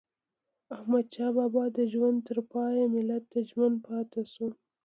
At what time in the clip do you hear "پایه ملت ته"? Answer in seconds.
2.51-3.39